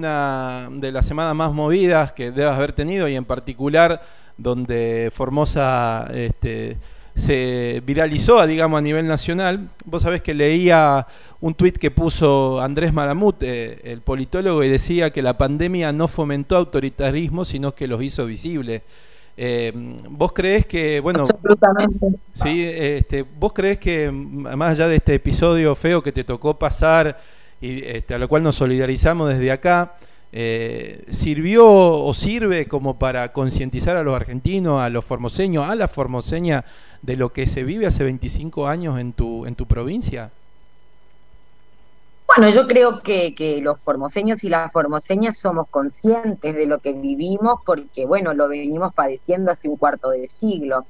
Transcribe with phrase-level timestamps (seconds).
[0.00, 4.00] una de las semanas más movidas que debas haber tenido y en particular
[4.36, 6.76] donde Formosa este,
[7.16, 9.70] se viralizó, digamos, a nivel nacional.
[9.84, 11.04] Vos sabés que leía
[11.40, 16.06] un tuit que puso Andrés Maramut, eh, el politólogo, y decía que la pandemia no
[16.06, 18.82] fomentó autoritarismo, sino que los hizo visibles.
[19.36, 19.72] Eh,
[20.10, 22.06] ¿Vos crees que, bueno, Absolutamente.
[22.34, 27.18] sí, este, vos crees que más allá de este episodio feo que te tocó pasar,
[27.60, 29.94] y este, a lo cual nos solidarizamos desde acá,
[30.30, 35.88] eh, ¿sirvió o sirve como para concientizar a los argentinos, a los formoseños, a la
[35.88, 36.64] formoseña
[37.02, 40.30] de lo que se vive hace 25 años en tu, en tu provincia?
[42.36, 46.92] Bueno, yo creo que, que los formoseños y las formoseñas somos conscientes de lo que
[46.92, 50.84] vivimos porque, bueno, lo venimos padeciendo hace un cuarto de siglo.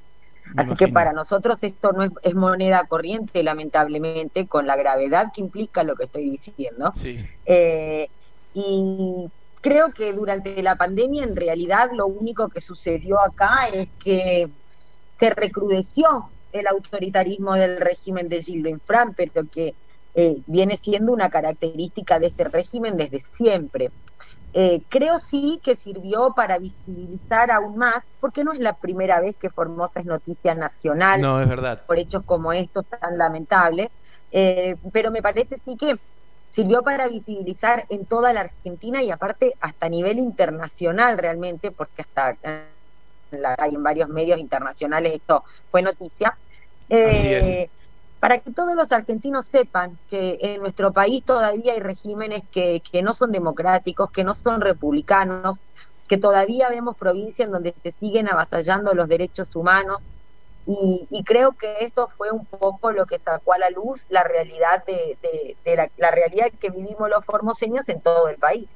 [0.53, 5.31] Me Así que para nosotros esto no es, es moneda corriente, lamentablemente, con la gravedad
[5.33, 6.91] que implica lo que estoy diciendo.
[6.95, 8.09] Sí, Eh,
[8.53, 9.29] y
[9.61, 14.49] creo que durante la pandemia, en realidad, lo único que sucedió acá es que
[15.19, 19.75] se recrudeció el autoritarismo del régimen de Gildo Infran, pero que
[20.15, 23.91] eh, viene siendo una característica de este régimen desde siempre.
[24.53, 29.35] Eh, creo sí que sirvió para visibilizar aún más, porque no es la primera vez
[29.35, 31.83] que Formosa es noticia nacional no, es verdad.
[31.85, 33.89] por hechos como estos tan lamentables,
[34.31, 35.97] eh, pero me parece sí que
[36.49, 42.01] sirvió para visibilizar en toda la Argentina y aparte hasta a nivel internacional realmente, porque
[42.01, 46.35] hasta en, la, hay en varios medios internacionales esto fue noticia.
[46.89, 47.69] Eh, Así es.
[48.19, 53.01] Para que todos los argentinos sepan que en nuestro país todavía hay regímenes que, que
[53.01, 55.59] no son democráticos, que no son republicanos,
[56.07, 60.03] que todavía vemos provincias en donde se siguen avasallando los derechos humanos,
[60.71, 64.83] y, creo que esto fue un poco lo que sacó a la luz la realidad
[64.85, 65.55] de,
[65.97, 68.67] la realidad que vivimos los formoseños en todo el país.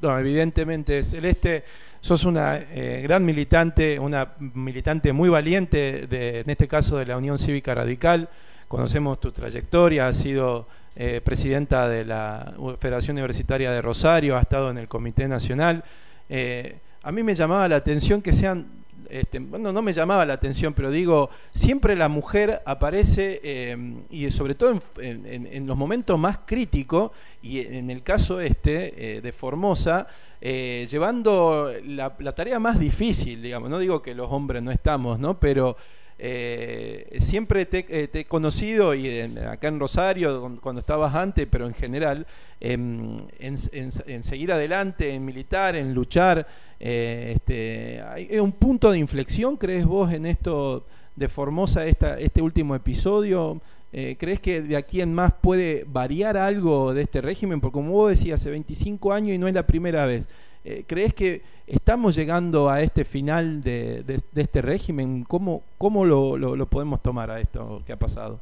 [0.00, 1.64] No, evidentemente, Celeste,
[2.00, 7.16] sos una eh, gran militante, una militante muy valiente, de, en este caso de la
[7.16, 8.28] Unión Cívica Radical.
[8.70, 14.70] Conocemos tu trayectoria, has sido eh, presidenta de la Federación Universitaria de Rosario, has estado
[14.70, 15.82] en el Comité Nacional.
[16.28, 18.68] Eh, a mí me llamaba la atención que sean,
[19.08, 23.76] este, bueno, no me llamaba la atención, pero digo, siempre la mujer aparece eh,
[24.08, 27.10] y sobre todo en, los momentos más críticos,
[27.42, 30.06] y en el caso este de Formosa,
[30.40, 35.40] llevando la, la tarea más difícil, digamos, no digo que los hombres no estamos, ¿no?
[35.40, 35.76] Pero
[36.22, 41.46] eh, siempre te, eh, te he conocido y en- acá en Rosario, cuando estabas antes,
[41.50, 42.26] pero en general,
[42.60, 46.46] em, en, seguir adelante, en militar, en luchar.
[46.82, 52.18] eh, este, ¿hay hay un punto de inflexión, crees vos, en esto de Formosa, esta,
[52.18, 53.60] este último episodio?
[53.92, 57.60] Eh, ¿Crees que de aquí en más puede variar algo de este régimen?
[57.60, 60.28] Porque como vos decías, hace 25 años y no es la primera vez.
[60.64, 65.24] Eh, ¿Crees que estamos llegando a este final de, de- de este régimen?
[65.24, 68.40] ¿Cómo, cómo lo, lo- lo podemos tomar a esto que ha pasado?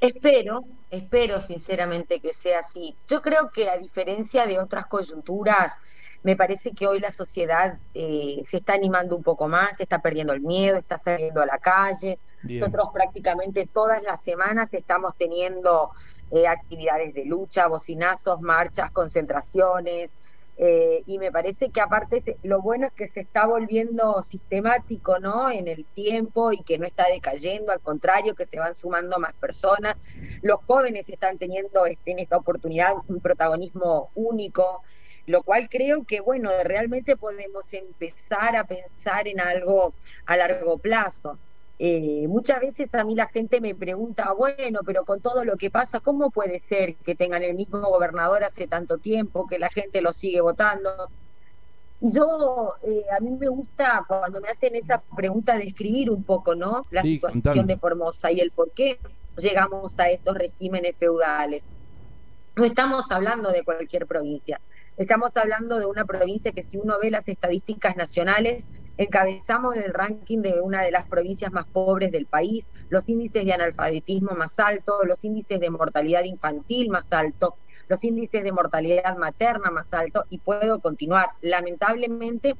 [0.00, 2.96] Espero, espero sinceramente que sea así.
[3.08, 5.72] Yo creo que a diferencia de otras coyunturas,
[6.24, 10.00] me parece que hoy la sociedad eh, se está animando un poco más, se está
[10.00, 12.18] perdiendo el miedo, está saliendo a la calle.
[12.42, 12.60] Bien.
[12.60, 15.90] Nosotros prácticamente todas las semanas estamos teniendo
[16.32, 20.10] eh, actividades de lucha, bocinazos, marchas, concentraciones,
[20.58, 25.50] eh, y me parece que aparte lo bueno es que se está volviendo sistemático, ¿no?
[25.50, 29.32] En el tiempo y que no está decayendo, al contrario, que se van sumando más
[29.34, 29.96] personas.
[30.42, 34.82] Los jóvenes están teniendo este, en esta oportunidad un protagonismo único,
[35.26, 39.94] lo cual creo que, bueno, realmente podemos empezar a pensar en algo
[40.26, 41.38] a largo plazo.
[41.84, 45.70] Eh, muchas veces a mí la gente me pregunta, bueno, pero con todo lo que
[45.70, 50.00] pasa, ¿cómo puede ser que tengan el mismo gobernador hace tanto tiempo, que la gente
[50.00, 50.90] lo sigue votando?
[52.00, 56.54] Y yo, eh, a mí me gusta cuando me hacen esa pregunta describir un poco,
[56.54, 56.86] ¿no?
[56.90, 57.66] La Sí, situación contame.
[57.66, 59.00] de Formosa y el por qué
[59.36, 61.66] llegamos a estos regímenes feudales.
[62.56, 64.60] No estamos hablando de cualquier provincia,
[64.96, 69.94] estamos hablando de una provincia que si uno ve las estadísticas nacionales, encabezamos en el
[69.94, 74.58] ranking de una de las provincias más pobres del país, los índices de analfabetismo más
[74.58, 77.54] altos, los índices de mortalidad infantil más altos,
[77.88, 81.30] los índices de mortalidad materna más altos, y puedo continuar.
[81.40, 82.54] Lamentablemente,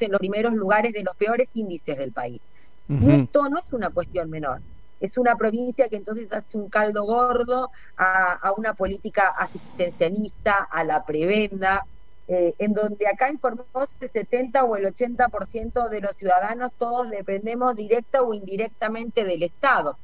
[0.00, 2.40] en los primeros lugares de los peores índices del país.
[2.88, 4.60] Y esto no es una cuestión menor.
[5.00, 10.84] Es una provincia que entonces hace un caldo gordo a, a una política asistencialista, a
[10.84, 11.84] la prebenda,
[12.28, 17.76] eh, en donde acá informamos el 70 o el 80% de los ciudadanos, todos dependemos
[17.76, 19.96] directa o indirectamente del Estado.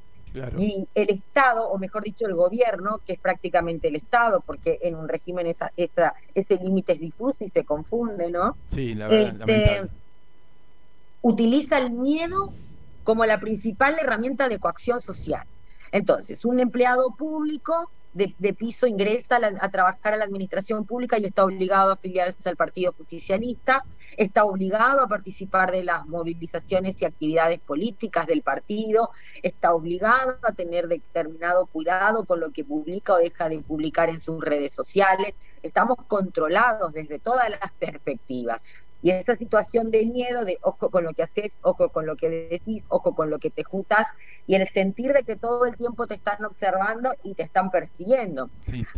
[0.56, 4.94] Y el Estado, o mejor dicho, el gobierno, que es prácticamente el Estado, porque en
[4.94, 8.56] un régimen esa, esa, ese límite es difuso y se confunde, ¿no?
[8.66, 9.88] Sí, la verdad, este,
[11.20, 12.52] Utiliza el miedo
[13.04, 15.46] como la principal herramienta de coacción social.
[15.92, 21.44] Entonces, un empleado público de, piso ingresa a, trabajar a la administración pública y está
[21.44, 23.84] obligado a afiliarse al Partido Justicialista,
[24.16, 29.10] está obligado a participar de las movilizaciones y actividades políticas del partido,
[29.42, 34.20] está obligado a tener determinado cuidado con lo que publica o deja de publicar en
[34.20, 35.34] sus redes sociales.
[35.62, 38.62] Estamos controlados desde todas las perspectivas.
[39.02, 42.30] Y esa situación de miedo, de ojo con lo que haces, ojo con lo que
[42.30, 44.06] decís, ojo con lo que te juntas,
[44.46, 48.50] y el sentir de que todo el tiempo te están observando y te están persiguiendo.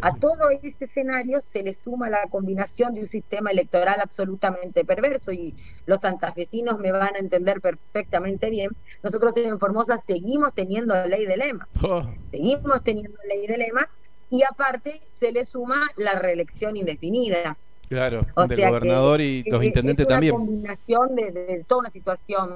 [0.03, 5.33] A todo ese escenario se le suma la combinación de un sistema electoral absolutamente perverso,
[5.33, 5.55] y
[5.87, 8.71] los santafesinos me van a entender perfectamente bien.
[9.03, 12.07] Nosotros en Formosa seguimos teniendo ley de lema, oh.
[12.31, 13.87] seguimos teniendo ley de lemas,
[14.31, 17.57] y aparte se le suma la reelección indefinida.
[17.95, 20.35] Claro, del gobernador y los intendentes también.
[20.35, 22.55] Es una combinación de, toda una situación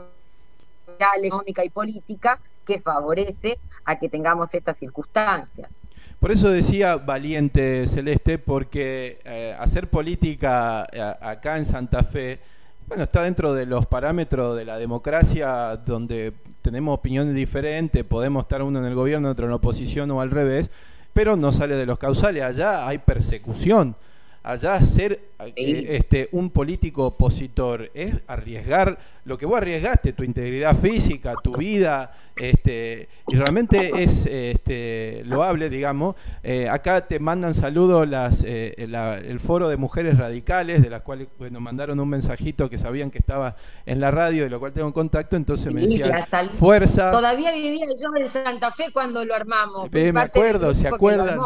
[1.23, 5.71] económica y política que favorece a que tengamos estas circunstancias.
[6.19, 12.41] Por eso decía valiente Celeste, porque eh, hacer política eh, acá en Santa Fe,
[12.89, 16.33] bueno, está dentro de los parámetros de la democracia donde
[16.63, 20.33] tenemos opiniones diferentes, podemos estar uno en el gobierno, otro en la oposición o al
[20.33, 20.71] revés,
[21.13, 23.95] pero no sale de los causales, allá hay persecución
[24.43, 28.99] allá ser eh, este, un político opositor es arriesgar
[29.29, 35.69] lo que vos arriesgaste, tu integridad física, tu vida, este, y realmente es este, loable,
[35.69, 36.17] digamos.
[36.43, 41.29] Eh, acá te mandan saludos las, eh, el foro de mujeres radicales, de las cuales
[41.39, 43.55] bueno, mandaron un mensajito que sabían que estaba
[43.85, 46.11] en la radio, de lo cual tengo en contacto, entonces me decían,
[46.59, 47.11] fuerza.
[47.11, 49.93] Todavía vivía yo en Santa Fe cuando lo armamos.
[49.93, 51.39] me acuerdo, ¿se acuerdan?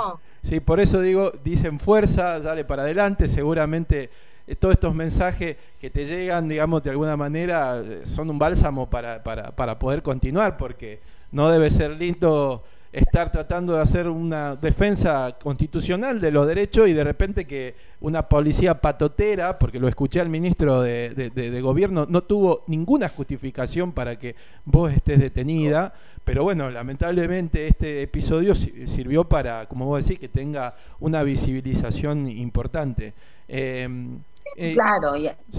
[0.43, 4.11] Sí, por eso digo, dicen fuerza, dale para adelante, seguramente
[4.47, 8.91] eh, todos estos mensajes que te llegan, digamos, de alguna manera, eh, son un bálsamo
[8.91, 11.01] para, para, para poder continuar, porque
[11.31, 16.93] no debe ser lindo estar tratando de hacer una defensa constitucional de los derechos y
[16.93, 22.65] de repente que una policía patotera, porque lo escuché al ministro de, gobierno, no tuvo
[22.67, 24.37] ninguna justificación para que
[24.67, 25.95] vos estés detenida,
[26.25, 33.15] pero bueno, lamentablemente este episodio sirvió para, como vos decís, que tenga una visibilización importante.
[33.49, 34.19] Em,
[34.57, 35.15] eh, claro,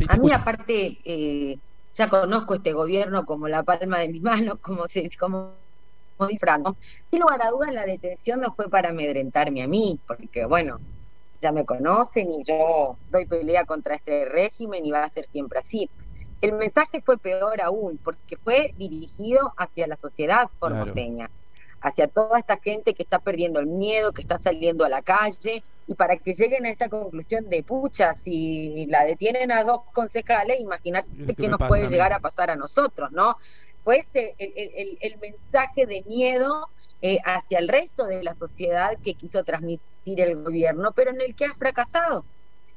[0.10, 1.00] a mí aparte...
[1.04, 1.58] Eh,
[1.96, 5.52] ya conozco este gobierno como la palma de mis manos, como, se, como
[6.18, 6.76] muy franco.
[7.10, 10.80] Sin lugar a dudas, la detención no fue para amedrentarme a mí, porque bueno,
[11.42, 15.60] ya me conocen y yo doy pelea contra este régimen y va a ser siempre
[15.60, 15.90] así.
[16.42, 21.30] El mensaje fue peor aún, porque fue dirigido hacia la sociedad formoseña,
[21.82, 25.64] hacia toda esta gente que está perdiendo el miedo, que está saliendo a la calle,
[25.88, 30.62] y para que lleguen a esta conclusión de pucha, si la detienen a dos concejales,
[30.62, 33.36] imagínate que nos puede llegar a pasar a nosotros, ¿no?
[33.84, 36.68] Pues el, el, mensaje de miedo
[37.02, 41.36] eh, hacia el resto de la sociedad que quiso transmitir el gobierno, pero en el
[41.36, 42.26] que ha fracasado,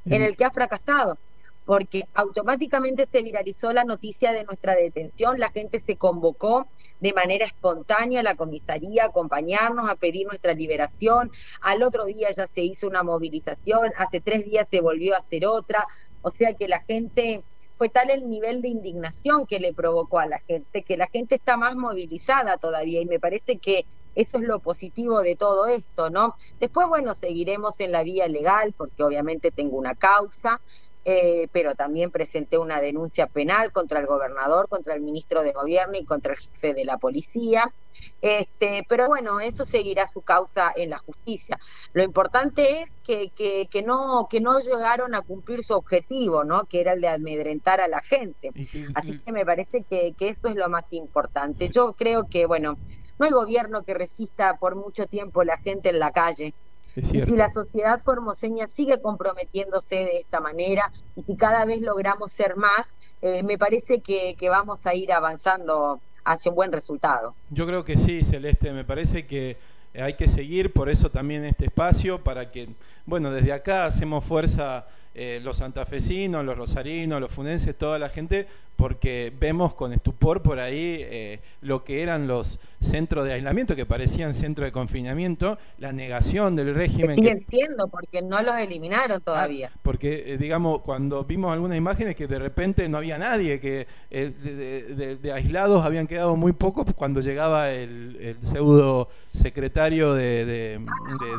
[0.05, 1.17] en el que ha fracasado,
[1.65, 6.67] porque automáticamente se viralizó la noticia de nuestra detención, la gente se convocó
[6.99, 11.31] de manera espontánea a la comisaría a acompañarnos, a pedir nuestra liberación,
[11.61, 15.45] al otro día ya se hizo una movilización, hace tres días se volvió a hacer
[15.45, 15.85] otra,
[16.21, 17.43] o sea que la gente
[17.77, 21.35] fue tal el nivel de indignación que le provocó a la gente, que la gente
[21.35, 26.09] está más movilizada todavía y me parece que eso es lo positivo de todo esto,
[26.09, 26.35] ¿no?
[26.59, 30.59] Después, bueno, seguiremos en la vía legal porque obviamente tengo una causa,
[31.09, 35.97] eh, pero también presenté una denuncia penal contra el gobernador, contra el ministro de gobierno
[35.97, 37.73] y contra el jefe de la policía.
[38.21, 41.57] Este, pero bueno, eso seguirá su causa en la justicia.
[41.93, 46.65] Lo importante es que, que, no, que no llegaron a cumplir su objetivo, ¿no?
[46.65, 48.51] que era el de amedrentar a la gente.
[48.93, 51.69] Así que me parece que, que eso es lo más importante.
[51.69, 52.77] Yo creo que, bueno,
[53.17, 56.53] no hay gobierno que resista por mucho tiempo la gente en la calle.
[56.97, 62.31] Y si la sociedad formoseña sigue comprometiéndose de esta manera y si cada vez logramos
[62.31, 67.35] ser más, eh, me parece que, vamos a ir avanzando hacia un buen resultado.
[67.51, 69.57] Yo creo que sí, Celeste, me parece que
[69.93, 72.69] hay que seguir, por eso también este espacio, para que,
[73.05, 78.47] bueno, desde acá hacemos fuerza eh, los santafesinos, los rosarinos, los funenses, toda la gente,
[78.77, 83.87] porque vemos con estupor por ahí eh, lo que eran los centros de aislamiento, que
[83.87, 87.15] parecían centros de confinamiento, la negación del régimen.
[87.15, 89.71] Que siguen siendo, porque no los eliminaron todavía.
[89.73, 93.87] Ah, porque, eh, digamos, cuando vimos algunas imágenes que de repente no había nadie, que
[94.11, 100.79] de, aislados habían quedado muy pocos cuando llegaba el, pseudo secretario de,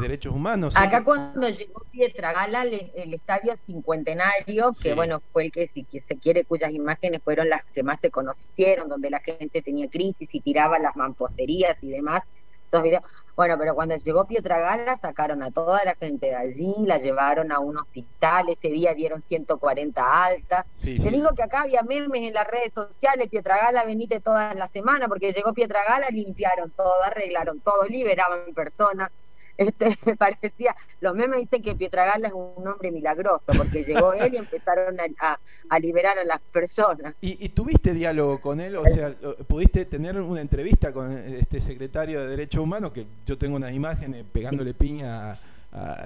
[0.00, 0.74] Derechos Humanos.
[0.76, 6.16] Acá cuando llegó Pietra Gala, el estadio cincuentenario, que bueno, fue el que, si se
[6.16, 10.40] quiere, cuyas imágenes fueron las que más se conocieron, donde la gente tenía crisis y
[10.40, 12.22] tiraba las mamposterías y demás.
[12.66, 13.02] Esos videos.
[13.36, 17.58] Bueno, pero cuando llegó Pietragala sacaron a toda la gente de allí, la llevaron a
[17.58, 20.64] un hospital, ese día dieron 140 altas.
[20.82, 25.06] Te digo que acá había memes en las redes sociales, Pietragala venite toda la semana,
[25.06, 29.10] porque llegó Pietragala, limpiaron todo, arreglaron todo, liberaban personas
[29.58, 34.32] este, me parecía, los memes dicen que Pietragala es un hombre milagroso, porque llegó él
[34.34, 37.14] y empezaron a, liberar a las personas.
[37.20, 38.76] ¿Y, tuviste diálogo con él?
[38.76, 39.14] O sea,
[39.46, 44.24] ¿pudiste tener una entrevista con este secretario de Derechos Humanos, que yo tengo unas imágenes
[44.32, 45.36] pegándole piña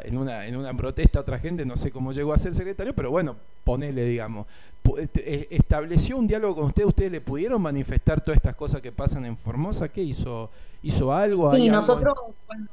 [0.04, 2.94] en, una, en una protesta a otra gente, no sé cómo llegó a ser secretario,
[2.94, 4.46] pero bueno, ponele, digamos.
[4.98, 6.84] Este, eh, ¿Estableció un diálogo con usted?
[6.84, 9.88] ¿Ustedes le pudieron manifestar todas estas cosas que pasan en Formosa?
[9.88, 10.50] ¿Qué hizo?
[10.82, 11.56] hizo algo.
[11.56, 12.18] Y nosotros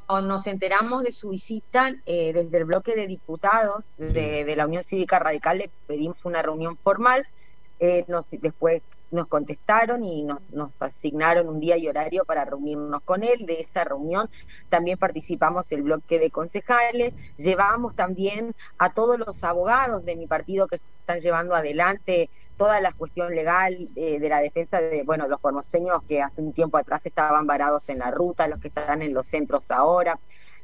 [0.06, 4.84] cuando nos enteramos de su visita eh, desde el bloque de diputados de, la Unión
[4.84, 7.26] Cívica Radical le pedimos una reunión formal.
[7.80, 10.40] Eh, nos, después nos contestaron y nos,
[10.80, 13.46] asignaron un día y horario para reunirnos con él.
[13.46, 14.30] De esa reunión
[14.70, 17.16] también participamos el bloque de concejales.
[17.38, 22.92] Llevamos también a todos los abogados de mi partido que están llevando adelante toda la
[22.92, 27.06] cuestión legal eh, de la defensa de, bueno, los formoseños que hace un tiempo atrás
[27.06, 30.20] estaban varados en la ruta, los que están en los centros ahora,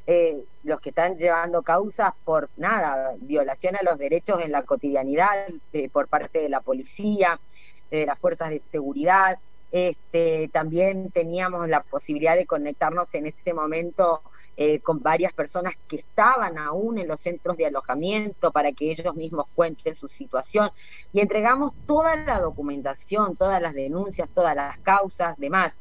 [0.06, 5.48] eh, los que están llevando causas por nada, violación a los derechos en la cotidianidad
[5.72, 7.40] eh, por parte de la policía,
[7.90, 9.38] de las fuerzas de seguridad.
[9.72, 14.22] Este, también teníamos la posibilidad de conectarnos en ese momento
[14.56, 19.14] eh, con varias personas que estaban aún en los centros de alojamiento para que ellos
[19.14, 20.70] mismos cuenten su situación
[21.12, 25.76] y entregamos toda la documentación, todas las denuncias, todas las causas, demás.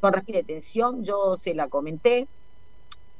[0.00, 2.28] Con de detención yo se la comenté,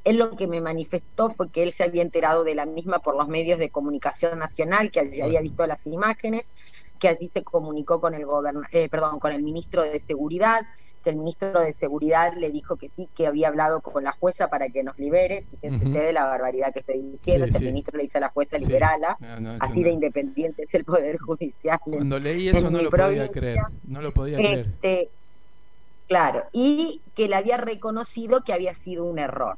[0.03, 3.15] él lo que me manifestó fue que él se había enterado de la misma por
[3.15, 6.49] los medios de comunicación nacional, que allí había visto las imágenes,
[7.03, 8.23] que allí se comunicó con el
[8.71, 10.61] eh, perdón, con el ministro de Seguridad,
[11.03, 14.47] que el ministro de Seguridad le dijo que sí, que había hablado con la jueza
[14.47, 15.45] para que nos libere.
[15.59, 17.45] Fíjense de la barbaridad que estoy diciendo.
[17.45, 19.17] el ministro le dice a la jueza liberala.
[19.59, 21.77] así de independiente es el Poder Judicial.
[21.83, 23.59] Cuando leí eso no lo podía creer.
[23.83, 24.59] No lo podía creer.
[24.59, 25.09] Este,
[26.07, 29.57] claro, y que le había reconocido que había sido un error.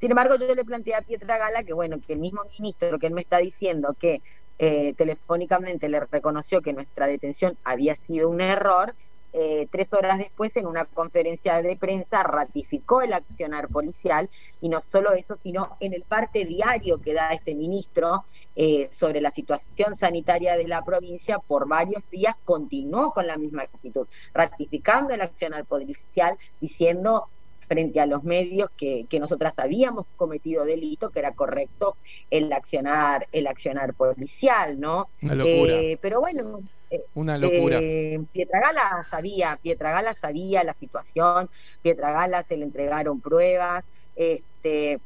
[0.00, 3.06] Sin embargo, yo le planteé a Pietra Gala que, bueno, que el mismo ministro que
[3.06, 4.22] él me está diciendo que
[4.62, 8.94] eh, telefónicamente le reconoció que nuestra detención había sido un error,
[9.32, 14.28] eh, tres horas después en una conferencia de prensa ratificó el accionar policial
[14.60, 18.24] y no solo eso, sino en el parte diario que da este ministro
[18.54, 23.62] eh, sobre la situación sanitaria de la provincia por varios días continuó con la misma
[23.62, 27.28] actitud, ratificando el accionar policial, diciendo
[27.70, 31.96] frente a los medios que, que nosotras habíamos cometido delito, que era correcto
[32.28, 35.08] el accionar, el accionar policial, ¿no?
[35.22, 37.78] Eh, pero bueno, eh, una locura.
[37.80, 41.48] Eh, Pietragala sabía, Pietragala sabía la situación,
[41.80, 43.84] Pietragala se le entregaron pruebas,
[44.16, 44.98] este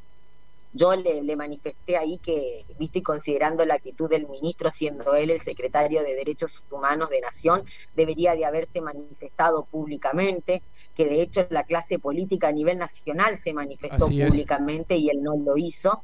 [0.73, 5.29] yo le, le, manifesté ahí que, visto y considerando la actitud del ministro, siendo él
[5.29, 7.63] el secretario de Derechos Humanos de Nación,
[7.95, 10.63] debería de haberse manifestado públicamente,
[10.95, 15.35] que de hecho la clase política a nivel nacional se manifestó públicamente y él no
[15.37, 16.01] lo hizo.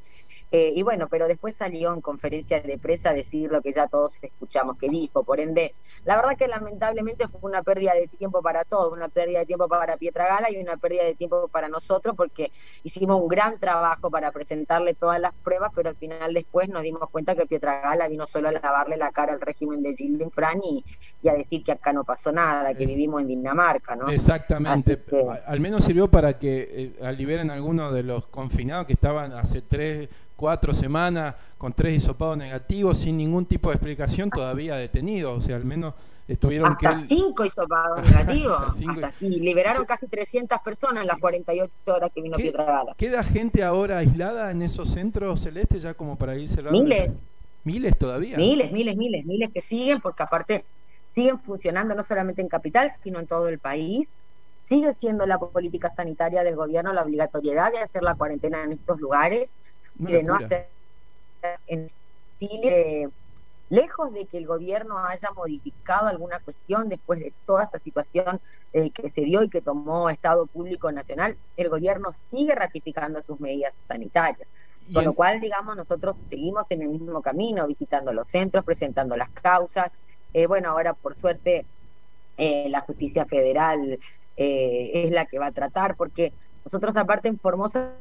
[0.51, 3.87] Eh, y bueno, pero después salió en conferencia de prensa a decir lo que ya
[3.87, 5.23] todos escuchamos que dijo.
[5.23, 9.39] Por ende, la verdad que lamentablemente fue una pérdida de tiempo para todos, una pérdida
[9.39, 12.51] de tiempo para Pietra Gala y una pérdida de tiempo para nosotros porque
[12.83, 17.09] hicimos un gran trabajo para presentarle todas las pruebas, pero al final después nos dimos
[17.09, 20.59] cuenta que Pietra Gala vino solo a lavarle la cara al régimen de Gilles Fran
[20.61, 20.83] y,
[21.29, 24.09] a decir que acá no pasó nada, que vivimos en Dinamarca, ¿no?
[24.09, 25.01] Exactamente.
[25.45, 30.09] Al menos sirvió para que eh, liberen algunos de los confinados que estaban hace tres
[30.41, 35.37] cuatro semanas con tres hisopados negativos sin ningún tipo de explicación todavía detenidos.
[35.37, 35.93] O sea, al menos
[36.27, 38.81] estuvieron hasta cinco hisopados negativos.
[39.21, 42.95] y liberaron casi 300 personas en las 48 horas que vino Pietra Gala.
[42.97, 46.81] ¿Queda gente ahora aislada en esos centros celestes ya como para ir cerrando?
[46.81, 47.27] Miles.
[47.63, 48.35] Miles todavía.
[48.37, 50.65] Miles, miles, miles, miles que siguen porque aparte
[51.13, 54.07] siguen funcionando no solamente en capital, sino en todo el país.
[54.67, 58.99] Sigue siendo la política sanitaria del gobierno la obligatoriedad de hacer la cuarentena en estos
[58.99, 59.51] lugares
[60.09, 60.67] de no hacer
[62.39, 63.09] decirle,
[63.69, 68.41] lejos de que el gobierno haya modificado alguna cuestión después de toda esta situación
[68.73, 73.39] eh, que se dio y que tomó Estado Público Nacional, el gobierno sigue ratificando sus
[73.39, 74.47] medidas sanitarias.
[74.93, 79.29] Con lo cual, digamos, nosotros seguimos en el mismo camino, visitando los centros, presentando las
[79.29, 79.89] causas.
[80.33, 81.65] Eh, bueno, ahora por suerte
[82.37, 83.99] eh, la justicia federal
[84.35, 86.33] es la que va a tratar, porque
[86.65, 87.91] nosotros aparte en Formosa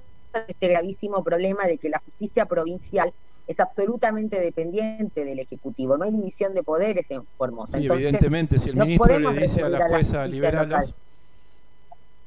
[0.46, 3.12] este gravísimo problema de que la justicia provincial
[3.46, 7.78] es absolutamente dependiente del Ejecutivo, no hay división de poderes en Formosa.
[7.78, 10.94] evidentemente, si el ministro le dice a la jueza liberalos,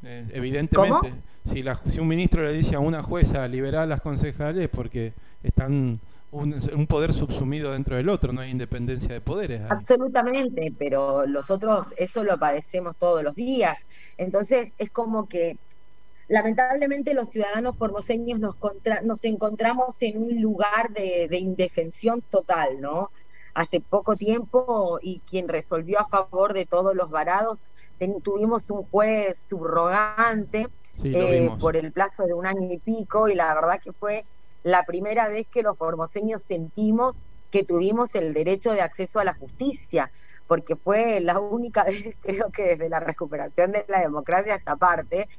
[0.04, 1.14] eh, evidentemente,
[1.46, 5.14] si, la, si un ministro le dice a una jueza liberar a las concejales porque
[5.44, 6.00] están
[6.32, 9.62] un, un, poder subsumido dentro del otro, no hay independencia de poderes.
[9.70, 13.86] Absolutamente, pero los otros eso lo padecemos todos los días.
[14.18, 15.58] Entonces es como que
[16.34, 18.58] lamentablemente los ciudadanos formoseños nos,
[19.04, 23.12] nos encontramos en un lugar de, indefensión total, ¿no?
[23.54, 27.60] Hace poco tiempo y quien resolvió a favor de todos los varados,
[28.24, 30.70] tuvimos un juez subrogante
[31.04, 34.26] eh, por el plazo de un año y pico y la verdad que fue
[34.64, 37.16] la primera vez que los formoseños sentimos
[37.52, 40.12] que tuvimos el derecho de acceso a la justicia,
[40.48, 45.30] porque fue la única vez, creo que desde la recuperación de la democracia esta parte,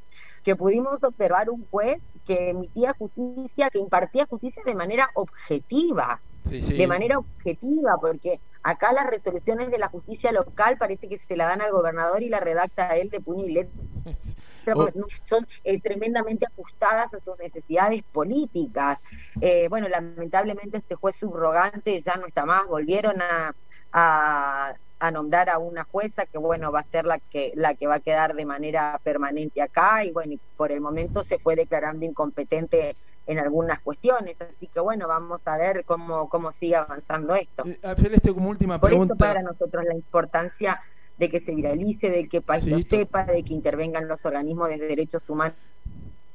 [0.44, 6.86] que pudimos observar un juez que emitía justicia, que impartía justicia de manera objetiva, de
[6.86, 11.62] manera objetiva, porque acá las resoluciones de la justicia local parece que se la dan
[11.62, 13.82] al gobernador y la redacta a él de puño y letra.
[14.74, 14.88] Oh.
[15.20, 18.98] Son eh, tremendamente ajustadas a sus necesidades políticas.
[19.42, 23.54] Eh, bueno, lamentablemente este juez subrogante ya no está más, volvieron a,
[23.92, 24.74] a
[25.10, 28.00] nombrar a una jueza que bueno va a ser la que la que va a
[28.00, 32.96] quedar de manera permanente acá y bueno por el momento se fue declarando incompetente
[33.26, 34.40] en algunas cuestiones.
[34.40, 37.64] Así que bueno vamos a ver cómo cómo sigue avanzando esto.
[37.66, 39.14] Eh, Celeste como última por pregunta.
[39.14, 40.80] eso para nosotros la importancia
[41.18, 44.68] de que se viralice de que el país lo sepa de que intervengan los organismos
[44.68, 45.56] de derechos humanos.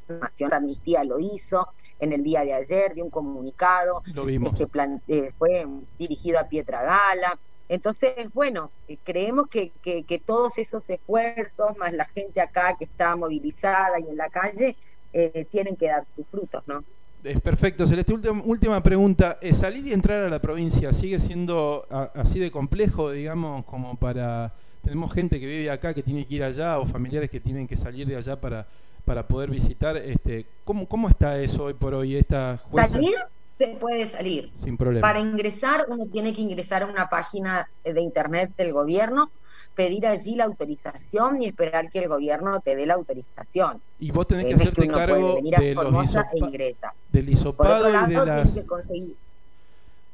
[0.07, 1.67] La Amnistía lo hizo
[1.99, 4.67] en el día de ayer, de un comunicado que
[5.07, 5.67] eh, fue
[5.99, 7.37] dirigido a Pietra Gala,
[7.69, 13.15] entonces, bueno, eh, creemos que, que, todos esos esfuerzos, más la gente acá que está
[13.15, 14.75] movilizada y en la calle,
[15.13, 16.83] eh, tienen que dar sus frutos, ¿no?
[17.23, 17.85] Es perfecto.
[17.85, 19.37] Celeste, última, última pregunta.
[19.39, 21.85] Eh, ¿Salir y entrar a la provincia sigue siendo
[22.15, 24.53] así de complejo, digamos, como para...
[24.81, 27.75] Tenemos gente que vive acá que tiene que ir allá o familiares que tienen que
[27.75, 28.65] salir de allá para,
[29.05, 29.97] para poder visitar.
[29.97, 32.15] Este, ¿cómo, ¿Cómo está eso hoy por hoy?
[32.15, 33.13] Esta ¿Salir?
[33.59, 34.51] Se puede salir.
[34.55, 35.05] Sin problema.
[35.05, 39.31] Para ingresar, uno tiene que ingresar a una página de internet del gobierno,
[39.75, 43.81] pedir allí la autorización y esperar que el gobierno te dé la autorización.
[43.99, 46.73] Y vos tenés que hacerte cargo de los e
[47.11, 48.65] del hisopado y de las...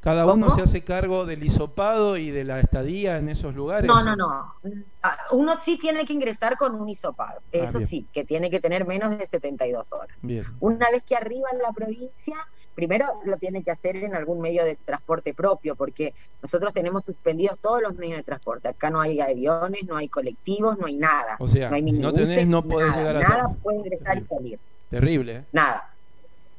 [0.05, 3.87] Cada uno se hace cargo del hisopado y de la estadía en esos lugares.
[3.87, 4.53] No, no, no.
[5.01, 7.39] Ah, uno sí tiene que ingresar con un hisopado.
[7.39, 10.15] Ah, Eso sí, que tiene que tener menos de 72 horas.
[10.21, 10.45] Bien.
[10.59, 12.35] Una vez que arriba en la provincia,
[12.75, 17.57] primero lo tiene que hacer en algún medio de transporte propio, porque nosotros tenemos suspendidos
[17.57, 18.67] todos los medios de transporte.
[18.67, 21.35] Acá no hay aviones, no hay colectivos, no hay nada.
[21.39, 24.59] O sea, no, hay no tenés, no podés llegar a Nada puede ingresar y salir.
[24.87, 25.35] Terrible.
[25.37, 25.43] ¿eh?
[25.51, 25.95] Nada.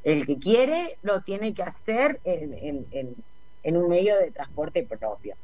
[0.03, 3.15] El que quiere lo tiene que hacer en, en en
[3.75, 5.35] un medio de transporte propio.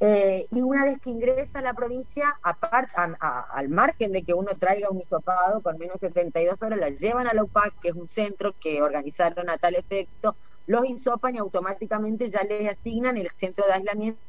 [0.00, 4.50] Eh, y una vez que ingresa a la provincia, aparte, al margen de que uno
[4.58, 7.94] traiga un hisopado con menos de 72 horas, la llevan a la UPAC, que es
[7.94, 10.34] un centro que organizaron a tal efecto,
[10.66, 14.20] los hisopan y automáticamente ya le asignan el centro de aislamiento.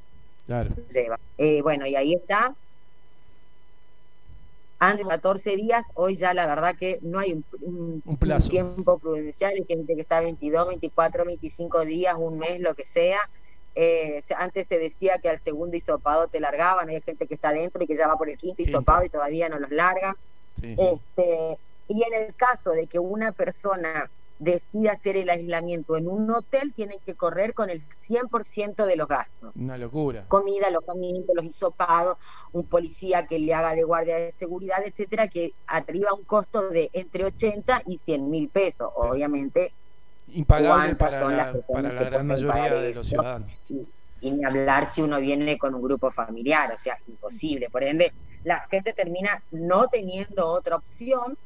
[0.46, 0.76] Claro.
[0.90, 1.20] Lleva.
[1.40, 2.54] Eh, bueno, y ahí está.
[4.84, 8.04] Antes 14 días, hoy ya la verdad que no hay un,
[8.50, 13.20] tiempo prudencial, hay gente que está 22, 24, 25 días, un mes, lo que sea.
[13.76, 17.82] Eh, antes se decía que al segundo hisopado te largaban, hay gente que está dentro
[17.82, 20.18] y que ya va por el quinto hisopado y todavía no los larga.
[20.62, 24.12] Este, y en el caso de que una persona
[24.44, 29.08] decide hacer el aislamiento en un hotel, tienen que correr con el 100% de los
[29.08, 29.52] gastos.
[29.56, 30.26] Una locura.
[30.28, 32.18] Comida, alojamiento, los hisopados,
[32.52, 36.90] un policía que le haga de guardia de seguridad, etcétera, que arriba un costo de
[36.94, 38.92] entre 80 y 100 mil pesos.
[38.96, 39.74] Obviamente,
[40.34, 43.52] impagable para la, para la gran mayoría de los ciudadanos.
[43.70, 43.88] Y,
[44.22, 47.70] y ni hablar si uno viene con un grupo familiar, o sea, imposible.
[47.70, 51.38] Por ende, la gente termina no teniendo otra opción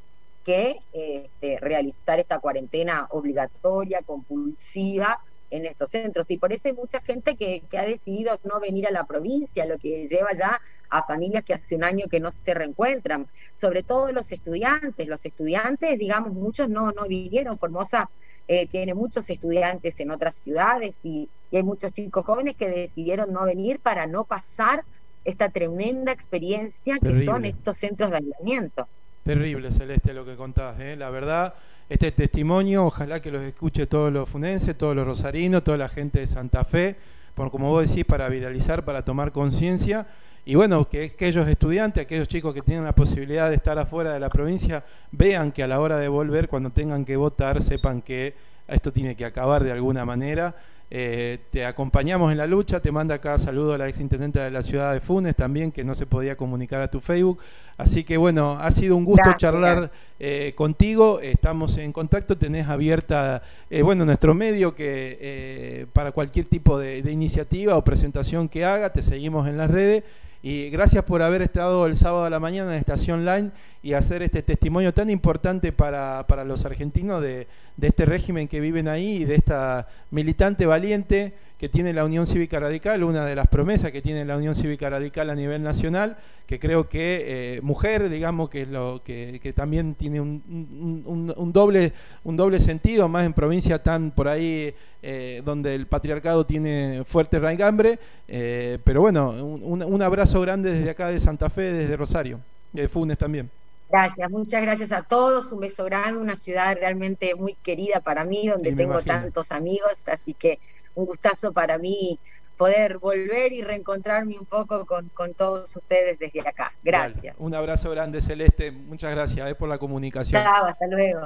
[0.48, 6.24] que este, realizar esta cuarentena obligatoria, compulsiva en estos centros.
[6.30, 9.76] Y por eso hay mucha gente que, ha decidido no venir a la provincia, lo
[9.76, 10.58] que lleva ya
[10.88, 15.06] a familias que hace un año que no se reencuentran, sobre todo los estudiantes.
[15.06, 17.58] Los estudiantes, digamos, muchos no, no vinieron.
[17.58, 18.08] Formosa
[18.46, 23.44] eh, tiene muchos estudiantes en otras ciudades y, hay muchos chicos jóvenes que decidieron no
[23.44, 24.84] venir para no pasar
[25.24, 28.88] esta tremenda experiencia que son estos centros de aislamiento.
[29.28, 30.80] Terrible, Celeste, lo que contás.
[30.80, 30.96] ¿eh?
[30.96, 31.52] La verdad,
[31.90, 36.20] este testimonio, ojalá que los escuche todos los funenses, todos los rosarinos, toda la gente
[36.20, 36.96] de Santa Fe,
[37.34, 40.06] por como vos decís, para viralizar, para tomar conciencia.
[40.46, 44.20] Y bueno, que aquellos estudiantes, aquellos chicos que tienen la posibilidad de estar afuera de
[44.20, 48.32] la provincia, vean que a la hora de volver, cuando tengan que votar, sepan que
[48.66, 50.54] esto tiene que acabar de alguna manera
[50.90, 54.62] eh, te acompañamos en la lucha, te manda acá saludo a la exintendente de la
[54.62, 57.38] ciudad de Funes también, que no se podía comunicar a tu Facebook.
[57.76, 63.42] Así que bueno, ha sido un gusto charlar eh, contigo, estamos en contacto, tenés abierta,
[63.70, 68.92] eh, bueno, nuestro medio que para cualquier tipo de, de iniciativa o presentación que haga,
[68.92, 70.04] te seguimos en las redes.
[70.40, 73.50] Y gracias por haber estado el sábado a la mañana en Estación Line
[73.82, 78.60] y hacer este testimonio tan importante para, para los argentinos de, de, este régimen que
[78.60, 83.34] viven ahí y de esta militante valiente que tiene la Unión Cívica Radical, una de
[83.34, 86.16] las promesas que tiene la Unión Cívica Radical a nivel nacional,
[86.46, 91.52] que creo que eh, mujer, digamos, que, lo, que, que también tiene un, un, un,
[91.52, 91.92] doble,
[92.22, 97.40] un doble sentido, más en provincia tan por ahí eh, donde el patriarcado tiene fuerte
[97.40, 102.40] raigambre, eh, pero bueno, un, un abrazo grande desde acá de Santa Fe, desde Rosario,
[102.72, 103.50] de Funes también.
[103.90, 108.46] Gracias, muchas gracias a todos, un beso grande, una ciudad realmente muy querida para mí,
[108.46, 110.60] donde tengo tantos amigos, así que
[110.98, 112.18] un gustazo para mí
[112.56, 116.72] poder volver y reencontrarme un poco con, con todos ustedes desde acá.
[116.82, 117.36] Gracias.
[117.38, 118.72] un abrazo grande, Celeste.
[118.72, 120.42] Muchas gracias eh, por la comunicación.
[120.42, 121.20] Chao, hasta luego.